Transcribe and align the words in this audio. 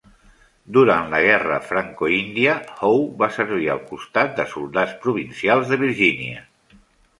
Durant 0.77 1.11
la 1.15 1.19
guerra 1.25 1.59
franco-índia, 1.65 2.55
Howe 2.79 3.05
va 3.21 3.29
servir 3.37 3.69
al 3.75 3.83
costat 3.93 4.35
de 4.41 4.49
soldats 4.57 4.99
provincials 5.07 5.73
de 5.75 5.83
Virgínia. 5.87 6.45